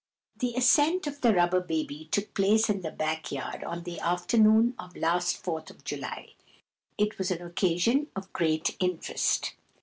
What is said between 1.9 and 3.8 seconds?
took place in the back yard